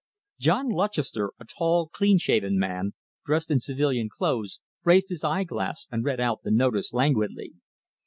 [0.39, 6.03] John Lutchester, a tall, clean shaven man, dressed in civilian clothes, raised his eyeglass and
[6.03, 7.53] read out the notice languidly.